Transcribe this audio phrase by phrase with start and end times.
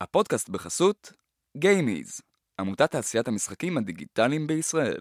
[0.00, 1.12] הפודקאסט בחסות
[1.56, 2.20] גיימיז,
[2.60, 5.00] עמותת תעשיית המשחקים הדיגיטליים בישראל.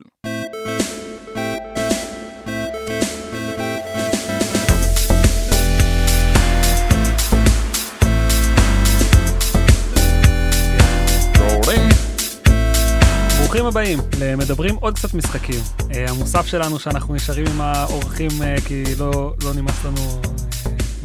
[13.39, 15.59] ברוכים הבאים למדברים עוד קצת משחקים.
[15.95, 20.29] אה, המוסף שלנו שאנחנו נשארים עם האורחים אה, כי לא, לא נמאס לנו אה,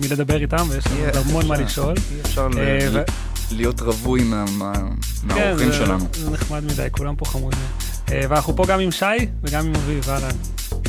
[0.00, 1.94] מלדבר איתם ויש לנו עוד המון מה לשאול.
[2.14, 3.02] אי אפשר ל- אה,
[3.52, 6.04] להיות רווי מה- מה- כן, מהאורחים זה- שלנו.
[6.12, 7.58] זה נחמד מדי, כולם פה חמודים.
[8.12, 9.04] אה, ואנחנו פה גם עם שי
[9.42, 10.36] וגם עם אביב, אהלן.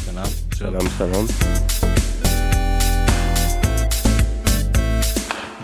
[0.05, 0.25] שלום.
[0.55, 1.25] שלום שלום.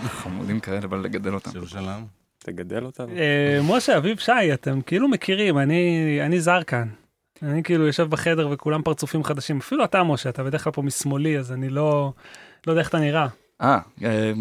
[0.08, 1.50] חמודים כאלה, אבל לגדל אותם.
[1.52, 2.06] שוב שלום.
[2.38, 3.08] תגדל אותנו.
[3.16, 6.88] אה, משה, אביב, שי, אתם כאילו מכירים, אני אני זר כאן.
[7.42, 9.58] אני כאילו יושב בחדר וכולם פרצופים חדשים.
[9.58, 12.12] אפילו אתה, משה, אתה בדרך כלל פה משמאלי, אז אני לא
[12.66, 13.26] לא יודע איך אתה נראה.
[13.62, 14.32] אה, אה.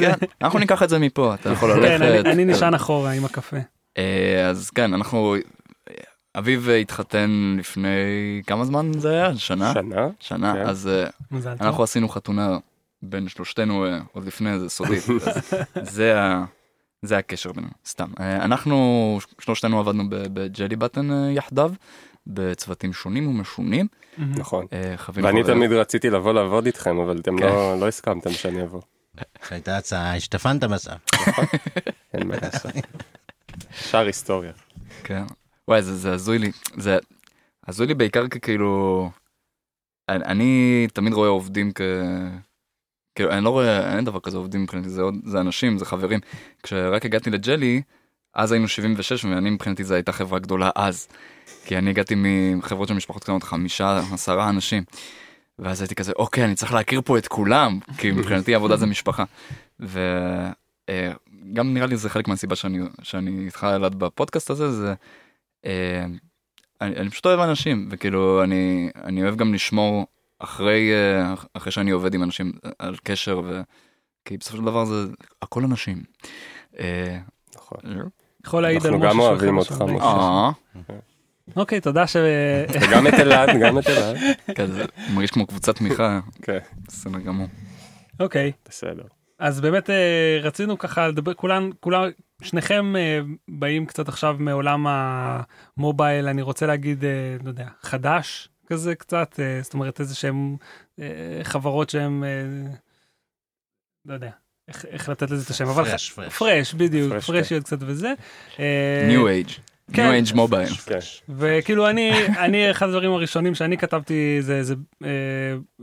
[0.00, 2.26] כן, אנחנו ניקח את זה מפה, אתה יכול כן, ללכת.
[2.26, 3.56] אני- נשען אחורה עם הקפה.
[3.98, 5.36] אה, אז כן, אנחנו...
[6.38, 7.88] אביב התחתן לפני
[8.46, 9.36] כמה זמן זה היה?
[9.36, 9.72] שנה?
[9.74, 10.08] שנה?
[10.20, 10.66] שנה, כן.
[10.66, 11.52] אז אה.
[11.60, 12.58] אנחנו עשינו חתונה
[13.02, 15.02] בין שלושתנו אה, עוד לפני זה סודית.
[15.74, 16.44] אז זה ה...
[17.02, 18.06] זה הקשר בינינו, סתם.
[18.20, 21.72] אה, אנחנו שלושתנו עבדנו ב- בג'לי בטן אה, יחדיו,
[22.26, 23.86] בצוותים שונים ומשונים.
[24.18, 24.66] נכון.
[24.72, 27.44] אה, ואני תמיד רציתי לבוא לעבוד איתכם, אבל אתם כן.
[27.44, 28.80] לא לא הסכמתם שאני אבוא.
[29.48, 30.96] שהייתה הצעה, השתפנת בסף.
[32.14, 32.72] אין מה לעשות.
[33.72, 34.52] שאר היסטוריה.
[35.04, 35.22] כן.
[35.68, 36.52] וואי, זה, זה הזוי לי.
[36.76, 36.98] זה
[37.66, 39.10] הזוי לי בעיקר ככאילו...
[40.08, 41.80] אני, אני תמיד רואה עובדים כ...
[43.14, 46.20] כאילו, אני לא רואה, אין דבר כזה עובדים מבחינתי, זה, עוד, זה אנשים, זה חברים.
[46.62, 47.82] כשרק הגעתי לג'לי,
[48.36, 51.08] אז היינו 76, ואני מבחינתי זו הייתה חברה גדולה אז.
[51.64, 52.14] כי אני הגעתי
[52.56, 54.82] מחברות של משפחות קטנות, חמישה, עשרה אנשים.
[55.58, 59.24] ואז הייתי כזה, אוקיי, אני צריך להכיר פה את כולם, כי מבחינתי עבודה זה משפחה.
[59.80, 64.94] וגם נראה לי זה חלק מהסיבה שאני, שאני איתך אלעד בפודקאסט הזה, זה...
[65.66, 66.04] אה,
[66.80, 70.06] אני, אני פשוט אוהב אנשים, וכאילו אני, אני אוהב גם לשמור
[70.38, 73.60] אחרי, אה, אחרי שאני עובד עם אנשים על קשר, ו...
[74.24, 75.06] כי בסופו של דבר זה
[75.42, 76.02] הכל אנשים.
[76.78, 77.18] אה,
[77.56, 77.78] נכון.
[78.46, 79.08] יכול להעיד על אנחנו משה.
[79.08, 79.82] גם שהוא אוהבים אותך.
[79.82, 80.04] משה.
[80.04, 80.50] אה,
[81.56, 82.16] אוקיי, תודה ש...
[82.82, 84.16] וגם את אלעד, גם את אלעד.
[84.54, 84.84] כן, זה
[85.14, 86.58] מרגיש כמו קבוצת תמיכה, כן,
[86.88, 87.46] בסדר גמור.
[88.20, 89.04] אוקיי, בסדר.
[89.38, 92.08] אז באמת אה, רצינו ככה לדבר, כולן, כולם,
[92.42, 97.04] שניכם אה, באים קצת עכשיו מעולם המובייל, אני רוצה להגיד,
[97.44, 100.56] לא יודע, חדש כזה קצת, זאת אומרת איזה שהם
[101.42, 102.24] חברות שהם,
[104.04, 104.30] לא יודע,
[104.68, 106.32] איך, איך לתת לזה את השם, אבל פרש, פרש.
[106.34, 108.12] פרש, בדיוק, פרש, פרשיות קצת וזה.
[108.58, 109.48] אה, ניו אייג',
[109.92, 110.02] כן.
[110.02, 110.68] ניו אייג' מובייל.
[111.28, 115.08] וכאילו אני אני אחד הדברים הראשונים שאני כתבתי זה זה אה,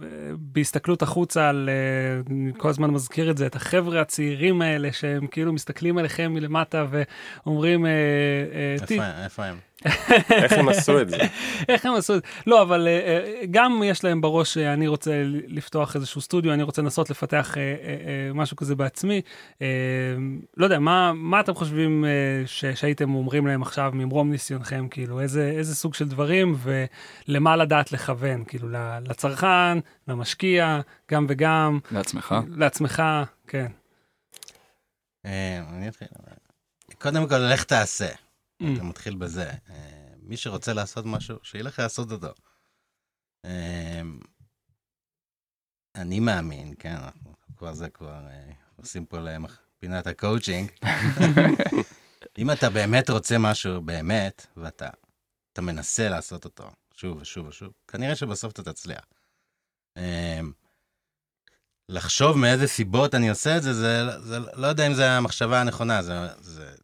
[0.03, 0.07] אה,
[0.37, 5.27] בהסתכלות החוצה על אה, אני כל הזמן מזכיר את זה את החבר'ה הצעירים האלה שהם
[5.27, 7.91] כאילו מסתכלים עליכם מלמטה ואומרים אה,
[8.81, 9.57] אה, "תי, איפה איפה הם?
[10.31, 11.17] איך הם עשו את זה?
[11.69, 14.87] איך הם עשו את זה לא אבל אה, אה, גם יש להם בראש אה, אני
[14.87, 17.55] רוצה לפתוח איזשהו סטודיו אני רוצה לנסות לפתח
[18.33, 19.21] משהו כזה בעצמי
[20.57, 22.05] לא יודע מה מה אתם חושבים
[22.45, 26.55] ש, שהייתם אומרים להם עכשיו ממרום ניסיונכם כאילו איזה איזה סוג של דברים
[27.27, 29.77] ולמה לדעת לכוון כאילו ל- לצרכן
[30.07, 30.79] למשקיע
[31.11, 32.35] גם וגם לעצמך.
[32.55, 33.03] לעצמך
[33.47, 33.67] כן.
[35.25, 36.07] אני אתחיל.
[36.97, 38.22] קודם כל, לך תעשה.
[38.63, 38.75] Mm.
[38.75, 39.51] אתה מתחיל בזה.
[39.69, 42.33] אה, מי שרוצה לעשות משהו, שילך לעשות אותו.
[43.45, 44.01] אה,
[45.95, 50.71] אני מאמין, כן, אנחנו כבר זה כבר אה, עושים פה לפינת הקואוצ'ינג.
[52.37, 54.89] אם אתה באמת רוצה משהו באמת, ואתה
[55.53, 59.05] אתה מנסה לעשות אותו שוב ושוב ושוב, כנראה שבסוף אתה תצליח.
[61.89, 66.03] לחשוב מאיזה סיבות אני עושה את זה, זה, זה לא יודע אם זה המחשבה הנכונה,
[66.03, 66.75] זה, זה,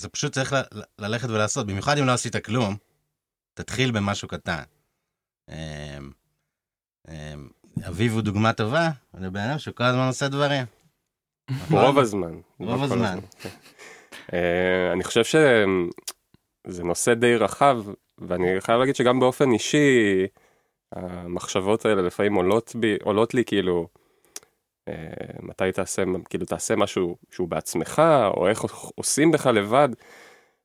[0.00, 2.76] זה פשוט צריך ל, ללכת ולעשות, במיוחד אם לא עשית כלום,
[3.54, 4.62] תתחיל במשהו קטן.
[5.50, 6.10] אמ,
[7.08, 7.48] אמ,
[7.88, 8.90] אביב הוא דוגמה טובה,
[9.20, 10.66] זה בן אדם שכל הזמן עושה דברים.
[11.70, 12.40] רוב הזמן.
[12.60, 13.18] רוב כל הזמן.
[14.32, 17.82] אה, אני חושב שזה נושא די רחב,
[18.18, 20.26] ואני חייב להגיד שגם באופן אישי,
[20.92, 23.88] המחשבות האלה לפעמים עולות בי, עולות לי כאילו,
[25.42, 28.02] מתי תעשה, כאילו תעשה משהו שהוא בעצמך,
[28.36, 28.64] או איך
[28.94, 29.88] עושים בך לבד.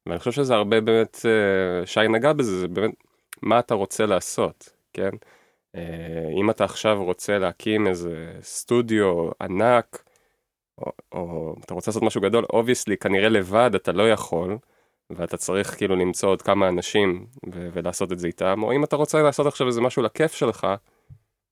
[0.06, 2.94] ואני חושב שזה הרבה באמת, אה, שי נגע בזה, זה באמת
[3.42, 5.10] מה אתה רוצה לעשות, כן?
[5.76, 10.04] אה, אם אתה עכשיו רוצה להקים איזה סטודיו ענק,
[10.78, 14.58] או, או אתה רוצה לעשות משהו גדול, obviously כנראה לבד אתה לא יכול,
[15.10, 18.96] ואתה צריך כאילו למצוא עוד כמה אנשים ו- ולעשות את זה איתם, או אם אתה
[18.96, 20.68] רוצה לעשות עכשיו איזה משהו לכיף שלך,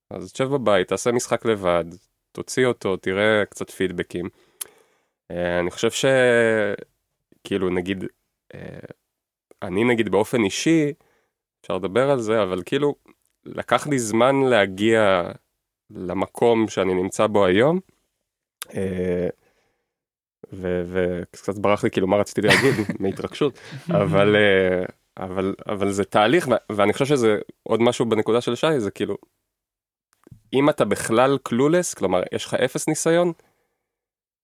[0.09, 1.85] אז תשב בבית, תעשה משחק לבד,
[2.33, 4.29] תוציא אותו, תראה קצת פידבקים.
[5.31, 8.03] אה, אני חושב שכאילו נגיד,
[8.53, 8.79] אה,
[9.61, 10.93] אני נגיד באופן אישי,
[11.61, 12.95] אפשר לדבר על זה, אבל כאילו
[13.45, 15.31] לקח לי זמן להגיע
[15.89, 17.79] למקום שאני נמצא בו היום.
[18.75, 19.27] אה,
[20.53, 23.59] וקצת ברח לי כאילו מה רציתי להגיד מהתרגשות,
[23.89, 24.35] אבל,
[25.17, 29.17] אבל, אבל זה תהליך, ואני חושב שזה עוד משהו בנקודה של שי, זה כאילו,
[30.53, 33.31] אם אתה בכלל קלולס, כלומר יש לך אפס ניסיון,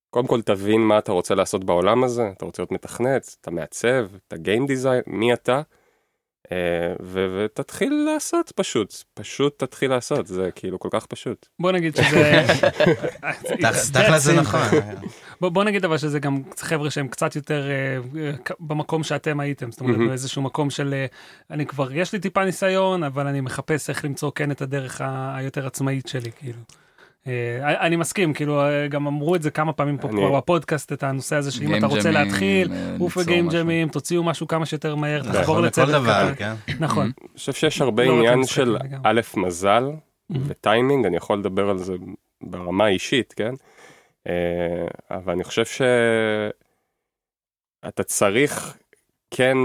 [0.10, 4.06] קודם כל תבין מה אתה רוצה לעשות בעולם הזה, אתה רוצה להיות מתכנת, אתה מעצב,
[4.28, 5.62] אתה גיים דיזיין, מי אתה,
[7.02, 11.48] ו- ותתחיל לעשות פשוט, פשוט תתחיל לעשות, זה כאילו כל כך פשוט.
[11.60, 12.46] בוא נגיד שזה...
[13.44, 14.62] תכ- תכל'ס זה נכון.
[15.42, 19.72] בוא, בוא נגיד אבל שזה גם חבר'ה שהם קצת יותר אה, אה, במקום שאתם הייתם,
[19.72, 19.98] זאת אומרת.
[20.08, 21.06] באיזשהו מקום של אה,
[21.52, 25.36] אני כבר יש לי טיפה ניסיון אבל אני מחפש איך למצוא כן את הדרך ה-
[25.36, 26.60] היותר עצמאית שלי כאילו.
[27.64, 30.94] אה, אני מסכים כאילו אה, גם אמרו את זה כמה פעמים פה אני- כבר בפודקאסט
[30.94, 33.50] את הנושא הזה שאם אתה רוצה להתחיל, עוף וגיים.
[33.50, 36.34] ג'מים תוציאו משהו כמה שיותר מהר נכון תחבור לצוות קטן.
[36.38, 36.54] כן.
[36.80, 37.04] נכון.
[37.22, 38.78] אני חושב שיש הרבה לא עניין של.
[39.04, 39.84] א', מזל
[40.30, 40.44] מהמם.
[40.48, 41.94] וטיימינג, אני יכול לדבר על זה
[42.42, 43.54] ברמה האישית, כן?
[44.28, 44.34] אה,
[45.12, 45.66] אבל אני חושב
[47.86, 48.78] שאתה צריך
[49.32, 49.58] כן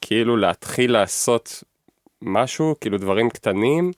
[0.00, 1.64] כאילו להתחיל לעשות
[2.22, 3.90] משהו, כאילו דברים קטנים.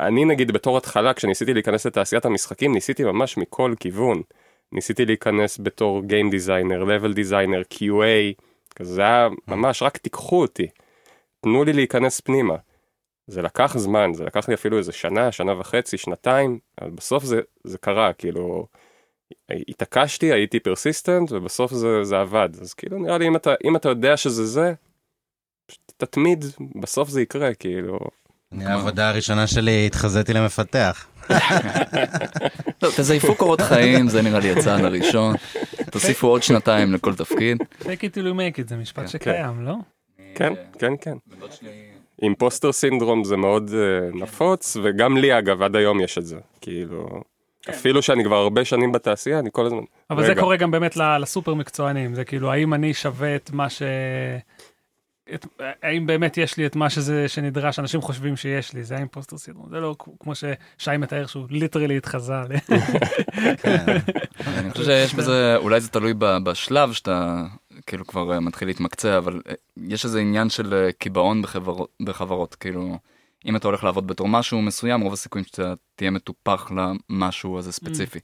[0.00, 4.22] אני נגיד בתור התחלה, כשניסיתי להיכנס לתעשיית המשחקים, ניסיתי ממש מכל כיוון.
[4.72, 8.42] ניסיתי להיכנס בתור Game Designer, Level Designer, QA,
[8.76, 10.68] כזה זה היה ממש, רק תיקחו אותי.
[11.40, 12.56] תנו לי להיכנס פנימה.
[13.26, 17.40] זה לקח זמן, זה לקח לי אפילו איזה שנה, שנה וחצי, שנתיים, אבל בסוף זה,
[17.64, 18.66] זה קרה, כאילו,
[19.68, 22.48] התעקשתי, הייתי persistent, ובסוף זה, זה עבד.
[22.60, 24.74] אז כאילו, נראה לי, אם אתה, אם אתה יודע שזה זה,
[25.96, 26.44] תתמיד,
[26.80, 27.98] בסוף זה יקרה, כאילו.
[28.54, 31.06] אני העבודה הראשונה שלי התחזיתי למפתח.
[32.82, 35.34] לא, תזייפו קורות חיים, זה נראה לי הצעד הראשון.
[35.90, 37.58] תוסיפו עוד שנתיים לכל תפקיד.
[37.80, 39.74] fake it till you make it זה משפט שקיים לא?
[40.34, 41.16] כן, כן, כן.
[42.22, 46.36] imposter syndrome זה מאוד אה, נפוץ, וגם לי אגב, עד היום יש את זה.
[46.60, 47.22] כאילו,
[47.70, 49.82] אפילו שאני כבר הרבה שנים בתעשייה, אני כל הזמן...
[50.10, 53.82] אבל זה קורה גם באמת לסופר מקצוענים, זה כאילו, האם אני שווה את מה ש...
[55.34, 55.46] את,
[55.82, 59.68] האם באמת יש לי את מה שזה שנדרש, אנשים חושבים שיש לי, זה האימפוסטר סינדרום,
[59.70, 62.34] זה לא כמו ששי מתאר שהוא ליטרלי התחזה.
[63.62, 63.98] כן.
[64.46, 67.44] אני חושב שיש בזה, אולי זה תלוי בשלב שאתה
[67.86, 72.54] כאילו כבר אה, מתחיל להתמקצע, אבל אה, יש איזה עניין של אה, קיבעון בחברות, בחברות,
[72.54, 72.98] כאילו,
[73.46, 76.70] אם אתה הולך לעבוד בתור משהו מסוים, רוב הסיכויים שאתה תהיה מטופח
[77.10, 78.18] למשהו הזה ספציפי.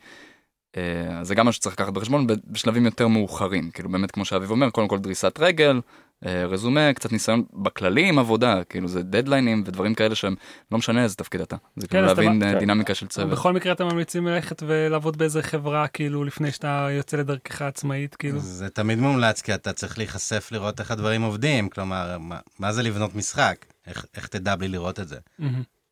[0.76, 4.50] אה, אז זה גם משהו שצריך לקחת בחשבון בשלבים יותר מאוחרים, כאילו באמת כמו שאביב
[4.50, 5.80] אומר, קודם כל דריסת רגל,
[6.26, 10.34] רזומה, קצת ניסיון בכללי עם עבודה, כאילו זה דדליינים ודברים כאלה שהם,
[10.72, 12.58] לא משנה איזה תפקיד אתה, זה כאילו אתה להבין אה, כן.
[12.58, 13.30] דינמיקה של צוות.
[13.30, 18.38] בכל מקרה אתם ממליצים ללכת ולעבוד באיזה חברה, כאילו, לפני שאתה יוצא לדרכך עצמאית, כאילו.
[18.38, 21.68] זה תמיד מומלץ, כי אתה צריך להיחשף לראות איך הדברים עובדים.
[21.68, 23.66] כלומר, מה, מה זה לבנות משחק?
[23.86, 25.16] איך, איך תדע בלי לראות את זה?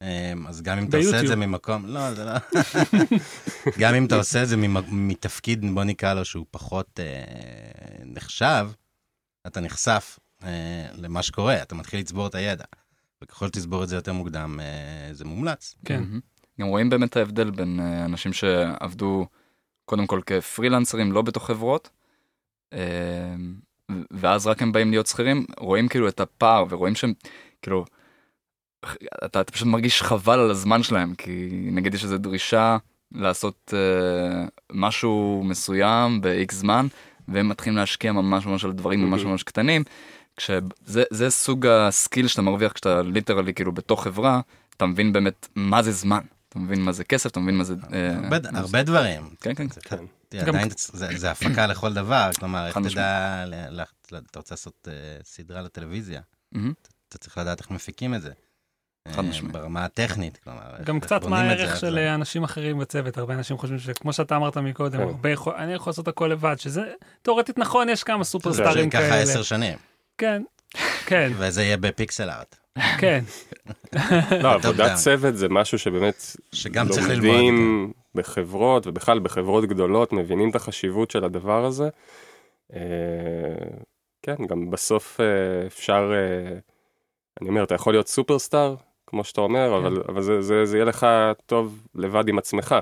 [0.02, 1.26] אמ, אז גם אם אתה עושה את.
[1.26, 2.32] זה ממקום, לא, זה לא.
[3.80, 7.04] גם אם אתה עושה את זה ממ- מתפקיד, בוא נקרא לו, שהוא פחות אה,
[8.04, 8.68] נחשב,
[9.48, 12.64] אתה נחשף אה, למה שקורה, אתה מתחיל לצבור את הידע.
[13.22, 15.74] וככל שתצבור את זה יותר מוקדם, אה, זה מומלץ.
[15.84, 16.00] כן.
[16.00, 16.20] מהמם.
[16.60, 19.26] גם רואים באמת ההבדל בין אה, אנשים שעבדו
[19.84, 21.90] קודם כל כפרילנסרים לא בתוך חברות,
[22.72, 23.34] אה,
[24.10, 27.12] ואז רק הם באים להיות שכירים, רואים כאילו את הפער ורואים שהם
[27.62, 27.84] כאילו,
[29.24, 32.76] אתה, אתה פשוט מרגיש חבל על הזמן שלהם, כי נגיד יש איזו דרישה
[33.12, 36.86] לעשות אה, משהו מסוים ב-X זמן,
[37.28, 39.84] והם מתחילים להשקיע ממש ממש על דברים ממש ממש קטנים,
[40.36, 40.60] כשזה
[41.10, 44.40] זה סוג ה skill שאתה מרוויח כשאתה literally כאילו בתוך חברה,
[44.76, 47.74] אתה מבין באמת מה זה זמן, אתה מבין מה זה כסף, אתה מבין מה זה...
[47.92, 48.38] אה, הרבה,
[48.82, 49.22] דברים.
[49.40, 49.68] כן, כן.
[49.68, 49.96] זה- כן.
[51.18, 53.44] זה, הפקה לכל דבר, כלומר, איך תדע,
[54.30, 54.92] אתה רוצה לעשות אה,
[55.24, 56.20] סדרה לטלוויזיה.
[57.08, 58.30] אתה צריך לדעת איך מפיקים את זה.
[59.12, 59.52] חד אה, משמעית.
[59.52, 63.58] ברמה הטכנית, כלומר, גם קצת מה זה, הערך של זה- אנשים אחרים בצוות, הרבה אנשים
[63.58, 65.04] חושבים שכמו שאתה אמרת מקודם, כן.
[65.04, 66.82] הרבה יכול, אני יכול לעשות הכל לבד, שזה
[67.22, 69.22] תאורטית נכון, יש כמה זה סופרסטארים ככה כאלה.
[69.22, 69.78] עשר שנים,
[70.18, 70.42] כן,
[71.06, 72.56] כן, וזה יהיה בפיקסל ארט,
[72.98, 73.24] כן.
[74.42, 74.94] לא, עבודת.
[74.96, 76.22] צוות זה משהו שבאמת
[76.52, 77.26] שגם צריך ללמוד.
[77.26, 81.88] לומדים בחברות, ובכלל בחברות גדולות, מבינים את החשיבות של הדבר הזה.
[82.74, 82.80] אה,
[84.22, 85.26] כן, גם בסוף אה,
[85.66, 86.12] אפשר,
[87.40, 88.74] אני אומר, אתה יכול להיות סופרסטאר,
[89.08, 89.86] כמו שאתה אומר, כן.
[89.86, 91.06] אבל, אבל זה, זה, זה יהיה לך
[91.46, 92.74] טוב לבד עם עצמך.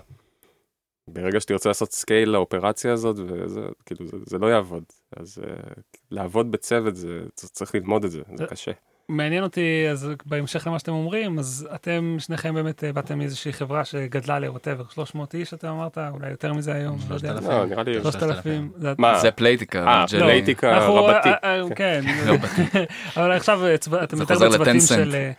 [1.10, 4.82] ברגע שתרצה לעשות scale לאופרציה הזאת, וזה, כאילו, זה, זה לא יעבוד.
[5.16, 5.80] אז אה,
[6.10, 8.72] לעבוד בצוות, זה, צריך ללמוד את זה, זה זה- קשה.
[9.08, 13.84] מעניין אותי, אז בהמשך למה שאתם אומרים, אז אתם שניכם באמת אה, באתם מאיזושהי חברה
[13.84, 17.28] שגדלה ל whatever, 300 איש אתה אמרת, אולי יותר מזה היום, לא יודע.
[17.32, 17.50] 3,000.
[17.50, 18.02] לא, נראה לי...
[18.02, 18.70] 3,000.
[18.76, 19.18] זה- מה?
[19.18, 20.20] זה פלייטיקה, אה, ג'לי.
[20.20, 21.28] פלייטיקה אנחנו- רבתי.
[21.28, 22.62] אה, אה, כן, רבתי.
[23.16, 25.30] אבל עכשיו אה, אתם זה יותר חוזר בצוותים ל-10 של...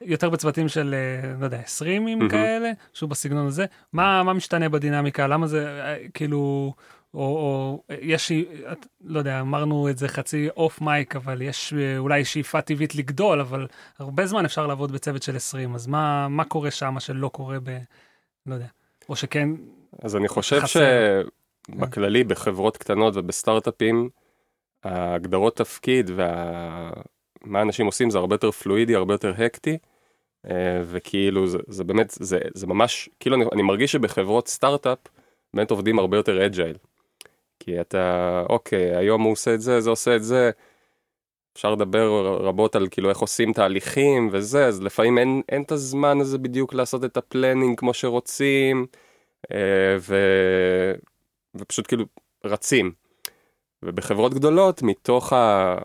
[0.00, 2.28] יותר בצוותים של, אה, לא יודע, 20 מהמם.
[2.28, 3.66] כאלה, שהוא בסגנון הזה.
[3.92, 5.26] מה מה משתנה בדינמיקה?
[5.26, 6.72] למה זה, אה, כאילו,
[7.14, 8.32] או, או יש,
[9.04, 13.40] לא יודע, אמרנו את זה חצי אוף מייק, אבל יש אה, אולי שאיפה טבעית לגדול,
[13.40, 13.66] אבל
[13.98, 17.78] הרבה זמן אפשר לעבוד בצוות של 20, אז מה, מה קורה שם שלא קורה ב...
[18.46, 18.66] לא יודע.
[19.08, 19.48] או שכן,
[20.02, 20.80] אז אני חושב חסר.
[21.70, 24.08] שבכללי בחברות קטנות ובסטארט-אפים,
[24.84, 29.78] ההגדרות תפקיד ומה אנשים עושים זה הרבה יותר פלואידי, הרבה יותר hectic,
[30.84, 34.98] וכאילו זה, זה באמת, זה, זה ממש, כאילו אני, אני מרגיש שבחברות סטארט-אפ
[35.54, 36.76] באמת עובדים הרבה יותר agile.
[37.60, 40.50] כי אתה, אוקיי, היום הוא עושה את זה, זה עושה את זה.
[41.52, 46.20] אפשר לדבר רבות על כאילו איך עושים תהליכים וזה, אז לפעמים אין, אין את הזמן
[46.20, 48.86] הזה בדיוק לעשות את ה planning כמו שרוצים.
[49.52, 50.16] אה, ו...
[51.54, 52.04] ופשוט כאילו
[52.44, 52.92] רצים.
[53.82, 55.76] ובחברות גדולות, מתוך ה...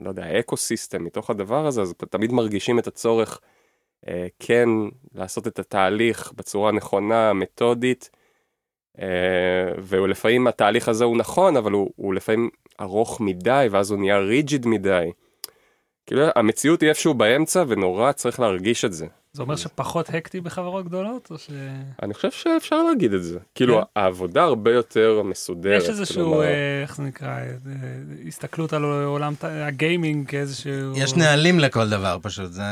[0.00, 3.40] לא יודע, האקו סיסטם, מתוך הדבר הזה, אז תמיד מרגישים את הצורך
[4.08, 4.68] אה, כן
[5.14, 8.10] לעשות את התהליך בצורה נכונה, מתודית,
[9.00, 14.18] אה, ולפעמים התהליך הזה הוא נכון, אבל הוא, הוא לפעמים ארוך מדי, ואז הוא נהיה
[14.18, 15.10] ריג'יד מדי.
[16.06, 19.06] כאילו המציאות היא איפשהו באמצע, ונורא צריך להרגיש את זה.
[19.32, 21.50] זה אומר שפחות הקטי בחברות גדולות, או ש...
[22.02, 23.38] אני חושב שאפשר להגיד את זה.
[23.54, 23.82] כאילו, כן.
[23.96, 25.82] העבודה הרבה יותר מסודרת.
[25.82, 27.52] יש איזשהו, כלומר, אה, איך זה נקרא, אה,
[28.28, 30.96] הסתכלות על עולם הגיימינג כאיזשהו...
[30.96, 32.62] יש נהלים לכל דבר פשוט, זה...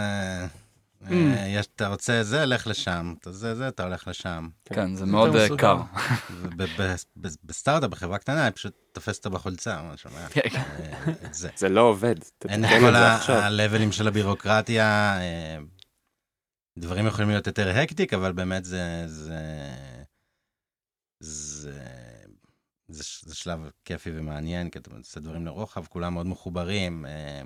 [1.02, 1.12] Mm.
[1.12, 4.48] אה, יש, אתה רוצה זה, לך לשם, אתה זה, זה, אתה הולך לשם.
[4.64, 5.36] כן, זה מאוד.
[5.58, 5.76] קר.
[6.30, 9.94] וב- ב- ב- בסטארט-אפ, בחברה קטנה, היא פשוט תופסת אותו בחולצה, מה
[11.24, 11.48] את זה.
[11.56, 12.14] זה לא עובד.
[12.48, 12.70] אין את
[13.26, 13.32] כל.
[13.32, 15.18] הלבלים של הבירוקרטיה,
[16.78, 19.04] דברים יכולים להיות יותר הקטיק, אבל באמת זה...
[19.06, 19.38] זה...
[21.20, 21.82] זה...
[22.88, 27.06] זה, ש- זה שלב כיפי ומעניין, כי אתה עושה דברים לרוחב, כולם מאוד מחוברים.
[27.06, 27.42] אה,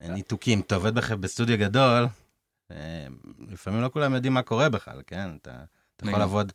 [0.00, 2.06] אין ניתוקים, אתה עובד בח- בסטודיו גדול,
[2.70, 3.06] אה,
[3.48, 5.36] לפעמים לא כולם יודעים מה קורה בכלל, כן?
[5.36, 5.64] אתה,
[5.96, 6.18] אתה יכול.
[6.20, 6.52] לעבוד,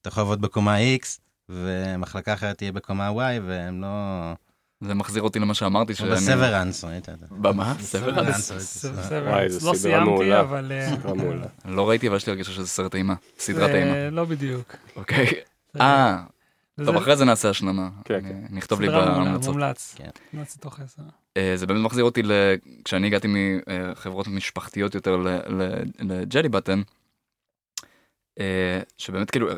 [0.00, 3.88] אתה יכול לעבוד בקומה X, ומחלקה אחרת תהיה בקומה Y, והם לא...
[4.82, 5.94] זה מחזיר אותי למה שאמרתי.
[5.94, 7.08] שאני- בסוורנס, ראית?
[7.08, 7.26] את זה?
[7.30, 7.74] במה?
[7.80, 8.52] סוורנס?
[8.52, 10.40] ס- וואי, בסדר, וואי, זו לא סיימתי.
[10.40, 10.72] אבל...
[10.72, 10.94] אה.
[11.64, 13.14] לא ראיתי, אבל יש לי הרגשה שזה סרט אימה.
[13.38, 14.10] סדרת אימה.
[14.10, 14.76] לא בדיוק.
[14.96, 15.26] אוקיי.
[15.80, 16.22] אה,
[16.84, 17.88] טוב, אחרי זה נעשה השלמה.
[18.04, 18.42] כן, כן.
[18.50, 19.54] נכתוב לי בהמלצות.
[19.54, 19.94] מומלץ.
[19.98, 20.08] כן.
[20.32, 21.02] מומלץ לתוך עשר.
[21.36, 22.22] אה, זה באמת מחזיר אותי,
[22.84, 26.82] כשאני הגעתי מחברות משפחתיות יותר ל- ל- לג'לי בטן,
[28.40, 29.54] אה, שבאמת כאילו, אה,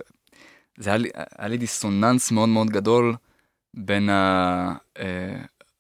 [0.79, 0.91] זה
[1.39, 3.15] היה לי דיסוננס מאוד מאוד גדול
[3.77, 4.73] בין אה,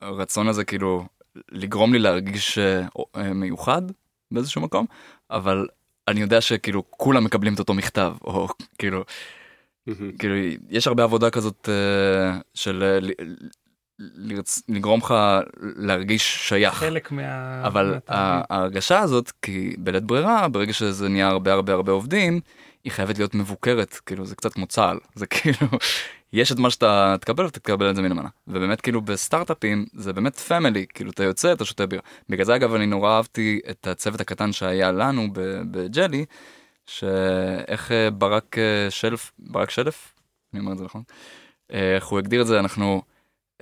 [0.00, 1.06] הרצון הזה כאילו
[1.52, 2.82] לגרום לי להרגיש אה,
[3.16, 3.82] אה, מיוחד
[4.30, 4.86] באיזשהו מקום,
[5.30, 5.66] אבל
[6.08, 8.48] אני יודע שכאילו כולם מקבלים את אותו מכתב, או
[8.78, 9.04] כאילו.
[10.18, 10.34] כאילו
[10.70, 11.68] יש הרבה עבודה כזאת
[12.54, 13.00] של
[13.98, 14.62] לרצ...
[14.68, 15.14] לגרום לך
[15.60, 16.74] להרגיש שייך.
[16.74, 17.66] חלק מה...
[17.66, 17.98] אבל.
[18.08, 22.40] ההרגשה הזאת, כי בלית ברירה, ברגע שזה נהיה הרבה הרבה הרבה עובדים,
[22.84, 25.68] היא חייבת להיות מבוקרת, כאילו זה קצת כמו צה"ל, זה כאילו,
[26.32, 28.28] יש את מה שאתה תקבל ותקבל את זה מלמעלה.
[28.48, 32.02] ובאמת כאילו בסטארט-אפים זה באמת פמילי, כאילו אתה יוצא, אתה שותה בירה.
[32.28, 35.28] בגלל זה אגב אני נורא אהבתי את הצוות הקטן שהיה לנו
[35.70, 36.24] בג'לי,
[36.86, 40.14] שאיך אה, ברק אה, שלף, ברק שלף,
[40.52, 41.02] אני אומר את זה נכון?
[41.72, 43.02] אה, איך הוא הגדיר את זה, אנחנו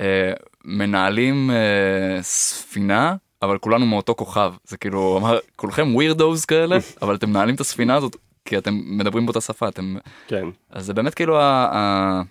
[0.00, 0.32] אה,
[0.64, 4.54] מנהלים אה, ספינה, אבל כולנו מאותו כוכב.
[4.64, 9.26] זה כאילו, אמר, כולכם ווירדוז כאלה, אבל אתם מנהלים את הספינה הזאת, כי אתם מדברים
[9.26, 9.96] באותה שפה, אתם...
[10.26, 10.44] כן.
[10.70, 12.22] אז זה באמת כאילו ה- ה-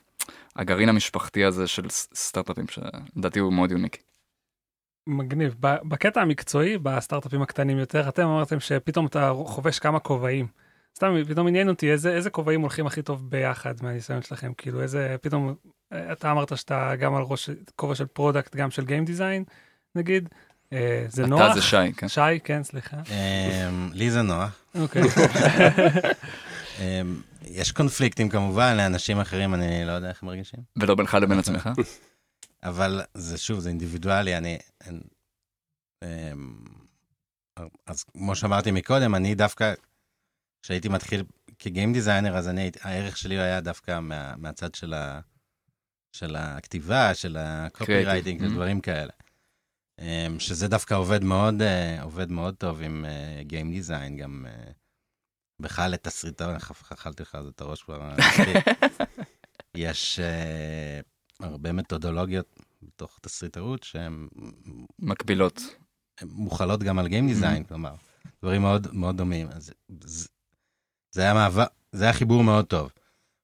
[0.56, 4.00] הגרעין המשפחתי הזה של סטארט-אפים, שלדעתי הוא מאוד יוניקי.
[5.08, 5.56] מגניב.
[5.60, 10.48] ב- בקטע המקצועי, בסטארט-אפים הקטנים יותר, אתם אמרתם שפתאום אתה חובש כמה כובעים.
[10.98, 15.16] סתם, פתאום עניין אותי איזה, איזה כובעים הולכים הכי טוב ביחד מהניסיון שלכם, כאילו איזה,
[15.22, 15.56] פתאום,
[15.94, 19.44] אה, אתה אמרת שאתה גם על ראש, כובע של product, גם של game design,
[19.96, 20.30] נגיד.
[20.74, 21.42] אה, זה נוח?
[21.42, 22.08] אתה זה שי, כן.
[22.08, 22.98] שי, כן, סליחה.
[22.98, 24.64] אמ, לי זה נוח.
[24.76, 25.02] אוקיי.
[26.80, 30.60] אמ, יש קונפליקטים כמובן, לאנשים אחרים אני לא יודע איך הם מרגישים.
[30.76, 31.70] ולא בינך לבין עצמך.
[32.64, 34.58] אבל זה שוב, זה אינדיבידואלי, אני...
[36.04, 36.58] אמ,
[37.88, 39.74] אז כמו שאמרתי מקודם, אני דווקא,
[40.64, 41.24] כשהייתי מתחיל
[41.60, 45.20] כ game designer, אז אני, הערך שלי היה דווקא מה, מהצד של, ה,
[46.12, 48.42] של הכתיבה, של ה copywriting.
[48.42, 49.12] ודברים כאלה.
[50.02, 53.06] אמ, שזה דווקא עובד מאוד, אה, עובד מאוד טוב עם
[53.42, 54.72] game design, גם אה,
[55.62, 58.02] בכלל לתסריטאות, איך אכלתי לך על זה את הראש כבר.
[58.02, 58.16] אה.
[59.78, 61.00] יש אה,
[61.40, 64.28] הרבה מתודולוגיות בתוך תסריטאות שהן
[65.00, 65.62] מקבילות.
[66.24, 67.94] מוכלות גם על game design, כלומר,
[68.42, 69.48] דברים מאוד מאוד דומים.
[69.52, 69.72] אז
[70.04, 70.28] זה-
[71.12, 72.92] זה היה מעבר, זה היה חיבור מאוד טוב.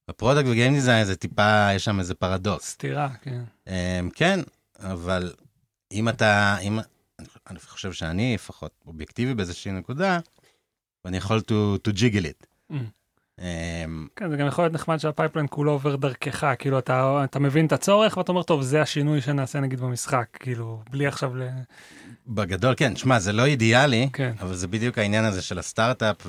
[0.10, 2.66] ב product ו game design זה טיפה, יש שם איזה פרדוקס.
[2.70, 3.44] סתירה, כן.
[3.68, 4.40] אמ, כן,
[4.80, 5.34] אבל
[5.92, 6.80] אם אתה, אם,
[7.50, 10.20] אני- חושב שאני לפחות אובייקטיבי באיזושהי נקודה,
[11.06, 12.46] ואני יכול to, to juggle it.
[12.72, 12.76] Mm.
[13.40, 17.40] אמ, כן, זה גם יכול להיות נחמד שה pipeline כולו עובר דרכך, כאילו אתה, אתה
[17.40, 21.48] מבין את הצורך ואתה אומר, טוב, זה השינוי שנעשה נגיד במשחק, כאילו, בלי עכשיו ל...
[22.28, 24.34] בגדול, כן, שמע, זה לא אידיאלי, כן.
[24.40, 26.28] אבל זה בדיוק העניין הזה של הסטארט-אפ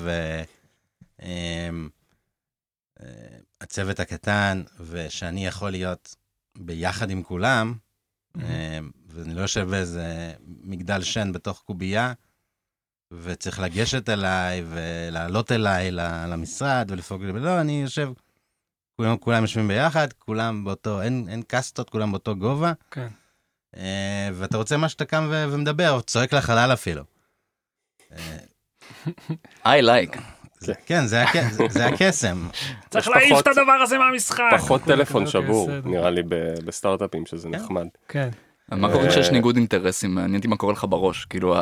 [3.61, 6.15] והצוות הקטן, ושאני יכול להיות
[6.57, 7.73] ביחד עם כולם,
[8.37, 8.41] אמ,
[9.13, 12.13] ואני לא יושב באיזה מגדל שן בתוך קובייה,
[13.13, 18.09] וצריך לגשת אליי ולעלות אליי ל- למשרד ולפעול, לא, אני יושב,
[18.97, 22.73] כולם, כולם יושבים ביחד, כולם באותו, אין, אין קאסטות, כולם באותו גובה.
[22.91, 23.07] כן.
[23.77, 27.03] אה, ואתה רוצה מה שאתה קם ו- ומדבר, או צועק לחלל אפילו.
[28.11, 28.37] אה,
[29.65, 30.19] I like.
[30.59, 32.47] זה- כן, זה הקס- זה- זה הקסם.
[32.89, 34.43] צריך להעיף פחות- את הדבר הזה מהמשחק.
[34.57, 35.69] פחות טלפון אוקיי, שבור.
[35.85, 36.21] נראה לי,
[36.65, 37.55] בסטארט-אפים, שזה כן.
[37.55, 37.87] נחמד.
[38.07, 38.29] כן.
[38.71, 40.15] מה קורה כשיש אה, ניגוד אינטרסים?
[40.15, 41.25] מעניין אותי מה קורה לך בראש.
[41.25, 41.55] כאילו,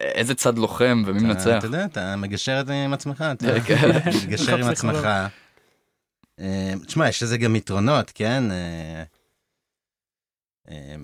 [0.00, 1.58] איזה צד לוחם ומי מנצח?
[1.58, 3.88] אתה יודע, אתה מגשר את זה עם עצמך, אתה כן.
[4.16, 4.68] מתגשר עם.
[4.72, 5.08] עצמך.
[6.40, 8.42] אה, תשמע, יש לזה גם יתרונות, כן?
[8.50, 9.02] אה,
[10.70, 10.96] אה,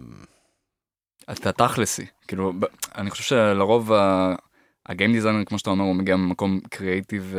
[1.32, 2.06] אתה תכלסי.
[2.28, 2.52] כאילו,
[2.94, 3.92] אני חושב שלרוב
[4.86, 7.34] הגיים דיזיינר, כמו שאתה אומר, הוא מגיע ממקום קריאיטיב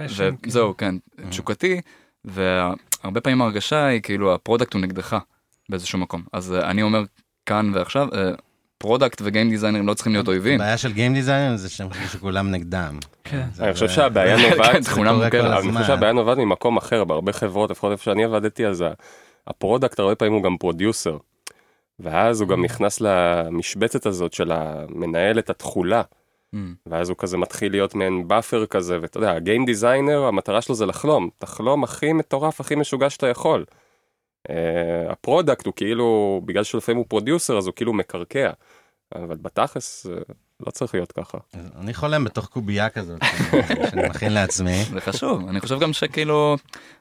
[0.00, 0.94] וזהו, כן,
[1.28, 1.80] תשוקתי,
[2.24, 5.16] והרבה פעמים ההרגשה היא כאילו ה product הוא נגדך
[5.68, 6.22] באיזשהו מקום.
[6.32, 7.02] אז אה, אני אומר
[7.46, 8.08] כאן ועכשיו,
[8.78, 10.60] product ו game designer ים לא צריכים להיות אויבים.
[10.60, 12.98] הבעיה של game designer זה שהם חושבים שכולם נגדם.
[13.24, 13.46] כן.
[13.60, 15.64] אני חושב שהבעיה כן, נובעת, מוכרת.
[15.64, 15.72] אני.
[15.72, 18.84] חושב שהבעיה נובעת ממקום אחר, בהרבה חברות, לפחות איפה שאני עבדתי, אז
[19.46, 21.16] ה product הרבה פעמים הוא גם producer.
[22.00, 26.02] ואז הוא גם נכנס למשבצת הזאת של המנהל את התכולה,
[26.54, 26.58] Mm.
[26.86, 30.74] ואז הוא כזה מתחיל להיות מעין buffer כזה, ואתה יודע, ה game designer, המטרה שלו
[30.74, 33.64] זה לחלום, תחלום הכי מטורף, הכי משוגע שאתה יכול.
[34.46, 38.50] Uh, ה product הוא כאילו, בגלל שלפעמים הוא producer, אז הוא כאילו מקרקע.
[39.14, 41.38] אבל בתכלס, uh, לא צריך להיות ככה.
[41.76, 43.20] אני חולם בתוך קובייה כזאת,
[43.90, 44.84] שאני מכין לעצמי.
[44.84, 46.56] זה חשוב, אני חושב גם שכאילו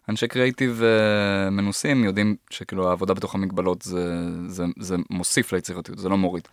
[0.09, 4.15] אנשי קריאיטיב אה, מנוסים יודעים שכאילו העבודה בתוך המגבלות זה,
[4.47, 6.47] זה, זה מוסיף ליצירתיות, זה לא מוריד.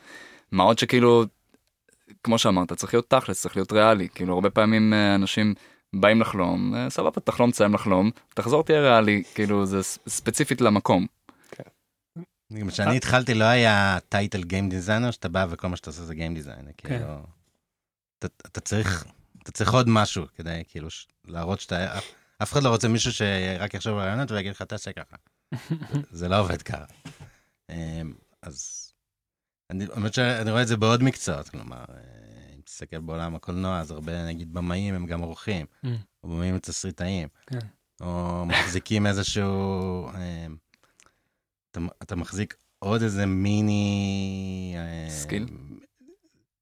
[0.52, 1.24] מה עוד שכאילו,
[2.24, 5.54] כמו שאמרת, צריך להיות תכלס, צריך להיות ריאלי, כאילו הרבה פעמים אה, אנשים
[5.96, 11.06] באים לחלום, אה, סבבה, תחלום, תסיים לחלום, תחזור תהיה ריאלי, כאילו זה ספציפית למקום.
[12.52, 16.14] גם כשאני התחלתי לא היה title game designer, שאתה בא וכל מה שאתה עושה זה
[16.14, 16.70] גיים דיזיינר.
[16.76, 16.94] כאילו,
[18.18, 19.04] אתה- אתה צריך,
[19.42, 20.88] אתה צריך עוד משהו כדי כאילו
[21.24, 24.90] להראות שאתה, אף- אף אחד לא רוצה מישהו שרק יחשוב על רעיונות ויגיד לך תעשה
[24.92, 25.16] ככה.
[26.10, 26.84] זה לא עובד ככה.
[28.42, 28.88] אז
[29.70, 31.84] אני האמת שאני רואה את זה בעוד מקצועות, כלומר,
[32.62, 35.88] אה, אם תסתכל בעולם הקולנוע, אז הרבה נגיד במאים הם גם עורכים, Mm.
[36.24, 37.58] או במאים ותסריטאים, כן.
[38.00, 40.56] או מחזיקים איזשהו, אמ,
[41.70, 44.74] אתה, אתה מחזיק עוד איזה מיני...
[44.76, 45.46] אה, skill?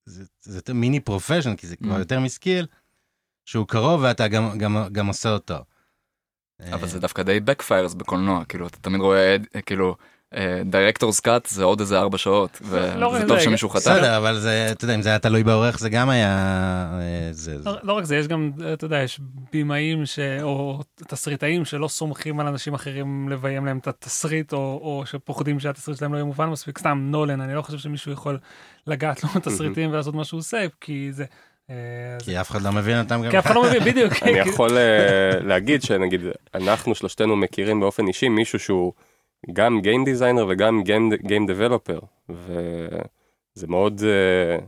[0.06, 1.98] זה, זה יותר mini profession, כי זה כבר Mm.
[1.98, 2.66] יותר מ skill,
[3.44, 5.56] שהוא קרוב ואתה גם, גם, גם עושה אותו.
[6.60, 9.96] אבל אה, זה דווקא די backfires בקולנוע, כאילו אתה תמיד רואה, אה, כאילו,
[10.64, 12.60] director's cut זה עוד איזה ארבע שעות,
[12.96, 13.78] לא, וזה זה- טוב שמישהו חתם.
[13.80, 16.28] בסדר, אבל זה, אתה יודע, אם זה היה תלוי בעורך, זה גם היה...
[17.00, 17.56] אה, זה.
[17.64, 19.20] לא, לא רק זה, יש גם, אתה יודע, יש
[19.52, 20.18] בימאים ש...
[20.42, 25.98] או תסריטאים שלא סומכים על אנשים אחרים לביים להם את התסריט, או, או שפוחדים שהתסריט
[25.98, 26.78] שלהם לא יהיה מובן מספיק.
[26.78, 28.38] סתם, נולן, אני לא חושב שמישהו יכול
[28.86, 31.24] לגעת לו בתסריטים ולעשות מה שהוא עושה, כי זה...
[31.70, 31.74] אה,
[32.18, 33.30] זה- כי אף אחד לא מבין אותם גם.
[33.30, 34.12] כי אף אחד לא מבין, בדיוק.
[34.22, 36.20] אני יכול אה, להגיד שנגיד,
[36.54, 38.92] אנחנו שלושתנו מכירים באופן אישי מישהו שהוא
[39.52, 40.82] גם game designer וגם
[41.26, 41.98] game developer,
[42.28, 44.00] וזה מאוד...
[44.04, 44.58] אה,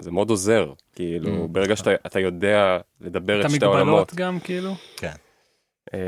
[0.00, 1.48] זה מאוד עוזר, כאילו, Mm.
[1.48, 3.88] ברגע שאתה אתה יודע לדבר את את שתי העולמות.
[3.88, 4.74] המגבלות גם, כאילו.
[5.94, 5.98] אה,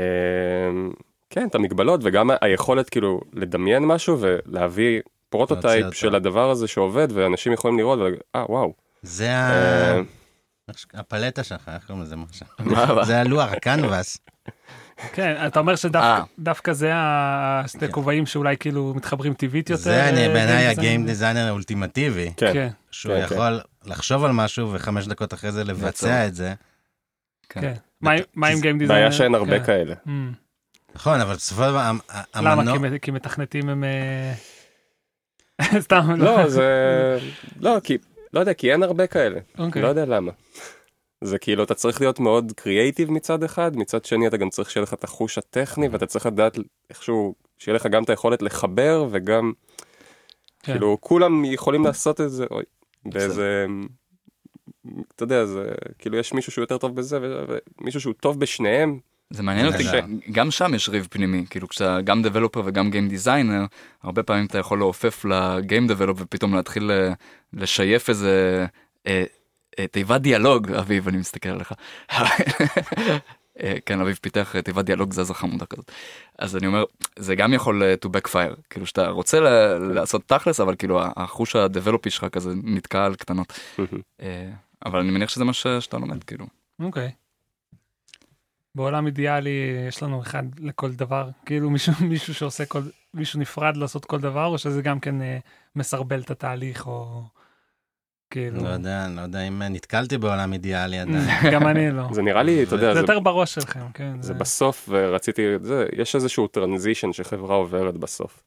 [1.29, 5.93] כן, את המגבלות וגם היכולת כאילו לדמיין משהו ולהביא prototype.
[5.93, 7.99] של הדבר הזה שעובד ואנשים יכולים לראות
[8.35, 8.73] אה וואו.
[9.01, 9.29] זה
[10.75, 12.45] ש- הפלטה שלך, איך קוראים לזה משהו?
[13.05, 14.17] זה הלוח, הקנבס.
[15.13, 16.21] כן, אתה אומר אה.
[16.37, 17.91] שדווקא זה השתי כן.
[17.91, 19.81] כובעים שאולי כאילו מתחברים טבעית יותר.
[19.81, 21.05] זה אני- אה, בעיניי הגיים.
[21.05, 23.21] דיזיינר האולטימטיבי, כן, כן, שהוא כן.
[23.23, 25.63] יכול לחשוב על משהו וחמש דקות אחרי זה.
[25.63, 26.53] לבצע את זה.
[27.49, 27.73] כן.
[28.35, 29.01] מה עם- גיים דיזיינר?
[29.01, 29.65] בעיה שאין הרבה כן.
[29.65, 29.95] כאלה.
[30.05, 30.09] Mm.
[30.95, 31.99] נכון, אבל בסופו של דבר, המ-
[32.35, 32.51] למה?
[32.51, 32.99] המנוע...
[33.01, 33.83] כי מתכנתים הם...
[33.83, 34.33] אה,
[35.85, 36.11] סתם.
[36.17, 37.19] לא, זה...
[37.59, 37.97] לא, כי...
[38.33, 39.39] לא יודע, כי אין הרבה כאלה.
[39.59, 39.81] אוקיי.
[39.81, 40.31] לא יודע למה.
[41.21, 44.83] זה כאילו, אתה צריך להיות מאוד קריאייטיב מצד אחד, מצד שני אתה גם צריך שיהיה
[44.83, 46.57] לך את החוש הטכני, ואתה צריך לדעת
[46.89, 49.51] איכשהו, שיהיה לך גם את היכולת לחבר, וגם,
[50.63, 50.71] כן.
[50.71, 52.63] כאילו, כולם יכולים לעשות את זה, אוי,
[53.05, 53.65] באיזה,
[55.15, 58.99] אתה יודע, זה כאילו יש מישהו שהוא יותר טוב בזה ומישהו שהוא טוב בשניהם.
[59.29, 59.83] זה מעניין אותי.
[60.31, 63.65] גם שם יש ריב פנימי, כאילו כשאתה גם דבלופר וגם גיים דיזיינר,
[64.03, 67.13] הרבה פעמים אתה יכול לעופף לגיים דבלופ ופתאום להתחיל אה,
[67.53, 68.65] לשייף איזה
[69.07, 69.23] אה,
[69.91, 71.73] תיבת דיאלוג, אביב, אני מסתכל עליך.
[73.63, 75.91] אה, כן, אביב פיתח אה, תיבת דיאלוג זזה חמודה כזאת.
[76.39, 76.83] אז אני אומר,
[77.19, 81.55] זה גם יכול אה, to backfire, כאילו שאתה רוצה ל- לעשות תכלס, אבל כאילו החוש
[81.55, 83.59] הדבלופי שלך כזה נתקע על קטנות.
[84.21, 84.49] אה,
[84.85, 86.45] אבל אני מניח שזה מה שאתה לומד, כאילו.
[86.79, 87.11] אוקיי.
[88.75, 89.49] בעולם אידיאלי
[89.87, 92.81] יש לנו אחד לכל דבר, כאילו מישהו, מישהו שעושה כל,
[93.13, 95.37] מישהו נפרד לעשות כל דבר, או שזה גם כן אה,
[95.75, 97.23] מסרבל את התהליך, או
[98.31, 98.63] כאילו...
[98.63, 101.53] לא יודע, אני לא יודע אם נתקלתי בעולם אידיאלי עדיין.
[101.53, 102.03] גם אני לא.
[102.11, 104.21] זה נראה לי, אתה יודע, זה יותר בראש שלכם, כן.
[104.21, 108.43] זה בסוף, ורציתי, זה, יש איזשהו טרנזישן שחברה עוברת בסוף.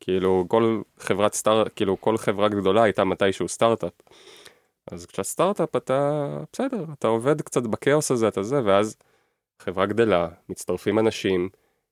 [0.00, 3.92] כאילו כל חברת סטארט, כאילו כל חברה גדולה הייתה מתישהו סטארט-אפ.
[4.90, 8.96] אז כשאתה סטארט-אפ אתה, בסדר, אתה עובד קצת בכאוס הזה, אתה זה, ואז
[9.58, 11.48] חברה גדלה, מצטרפים אנשים,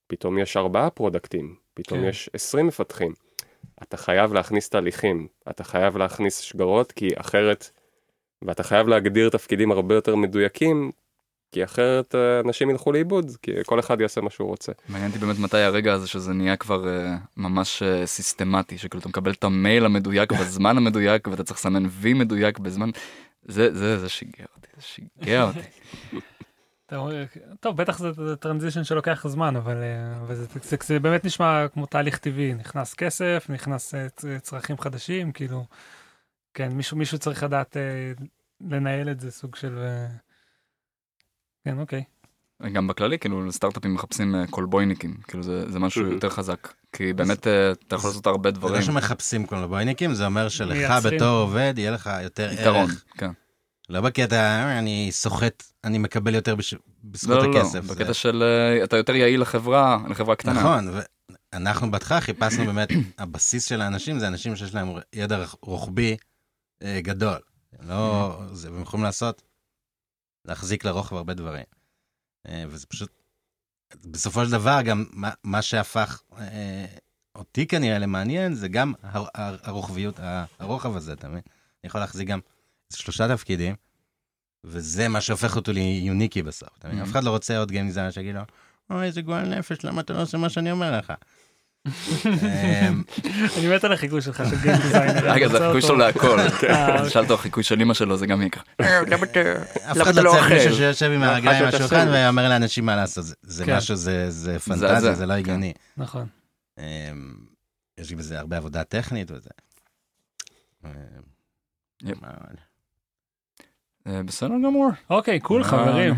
[0.07, 2.07] פתאום יש ארבעה פרודקטים, פתאום כן.
[2.07, 3.12] יש עשרים מפתחים.
[3.88, 7.70] אתה חייב להכניס תהליכים, אתה חייב להכניס שגרות, כי אחרת,
[8.42, 10.90] ואתה חייב להגדיר תפקידים הרבה יותר מדויקים,
[11.53, 14.73] כי אחרת אה, אנשים ילכו לאיבוד, כי כל אחד יעשה מה שהוא רוצה.
[14.88, 19.09] מעניין אותי באמת מתי הרגע הזה שזה נהיה כבר uh, ממש uh, סיסטמטי, שכאילו אתה
[19.09, 22.90] מקבל את המייל המדויק בזמן המדויק ואתה צריך לסמן וי מדויק בזמן,
[23.42, 25.68] זה, זה, זה שיגע אותי, זה שיגע אותי.
[27.61, 31.68] טוב, בטח זה, זה טרנזישן שלוקח זמן, אבל אה, אבל זה, זה, זה באמת נשמע
[31.68, 35.64] כמו תהליך טבעי, נכנס כסף, נכנס אה, צ- צרכים חדשים, כאילו,
[36.54, 38.12] כן, מישהו, מישהו צריך לדעת אה,
[38.70, 39.78] לנהל את זה, סוג של...
[39.78, 40.07] אה,
[41.64, 42.04] כן, אוקיי.
[42.72, 46.12] גם בכללי, כאילו סטארט-אפים מחפשים קולבויניקים, כאילו זה, זה משהו Mhm.
[46.14, 47.46] יותר חזק, כי באמת
[47.87, 50.90] אתה יכול לעשות הרבה זה דברים, לא שמחפשים קולבויניקים, זה אומר שלך.
[51.07, 53.04] בתור עובד יהיה לך יותר יתרון, ערך.
[53.18, 53.30] כן.
[53.88, 57.85] לא בקטע, "אה, אני סוחט, אני מקבל יותר בש- בזכות לא, לא, לא, הכסף.
[57.85, 58.42] זה- בקטע של
[58.81, 60.53] uh, אתה יותר יעיל לחברה, לחברה קטנה.
[60.61, 60.88] נכון,
[61.53, 66.16] ואנחנו בהתחלה חיפשנו באמת, הבסיס של האנשים זה אנשים שיש להם ידע רוחבי
[66.83, 67.38] אה, גדול.
[67.83, 69.42] לא, זה, והם יכולים לעשות,
[70.44, 71.64] להחזיק לרוחב הרבה דברים.
[72.49, 73.11] אה, וזה פשוט,
[74.05, 76.85] בסופו של דבר, גם מה, מה שהפך אה,
[77.35, 80.20] אותי כנראה למעניין, זה גם הר, הר, הרוחביות,
[80.59, 81.40] הרוחב הזה, אתה מבין?
[81.85, 82.40] אני יכול להחזיק גם
[82.94, 83.74] שלושה תפקידים,
[84.64, 86.68] וזה מה שהופך אותו ליוניקי בסוף.
[86.78, 87.00] אתה מבין?
[87.00, 87.04] Mhm.
[87.04, 88.40] אף אחד לא רוצה עוד גיים דיזיינר שיגיד לו,
[88.90, 91.12] אוי, איזה גועל נפש, למה אתה לא עושה מה שאני אומר לך?
[93.59, 95.33] אני מת על החיקוי שלך של גיים דיזיינר.
[95.33, 96.40] רגע, זה החיקוי שלו להכל.
[96.40, 98.62] אה, אז שאלת אותו החיקוי של אמא שלו, זה גם יהיה ככה.
[99.90, 100.54] אף אחד לא לא צריך אוכל?
[100.54, 102.09] מישהו שיושב עם לא הרגליים על השולחן.
[102.12, 103.24] ואומר לאנשים מה לעשות.
[103.42, 103.76] זה- כן.
[103.76, 105.38] משהו, זה זה פנטזיה, זה, לא כן.
[105.38, 105.72] הגיוני.
[105.96, 106.26] נכון.
[106.78, 106.85] אמ,
[107.98, 109.50] יש בזה הרבה עבודה טכנית וזה.
[114.07, 114.90] אה, בסדר גמור.
[115.11, 116.14] אוקיי, קול חברים.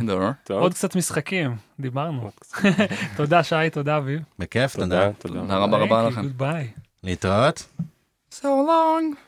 [0.51, 2.31] עוד קצת משחקים, דיברנו.
[3.17, 4.21] תודה שי, תודה אביב.
[4.39, 4.87] בכיף, תודה.
[4.87, 5.41] תודה, תודה.
[5.41, 6.29] תודה רבה רבה לכם.
[6.37, 6.69] ביי.
[7.03, 7.67] להתראות.
[8.33, 9.26] So long.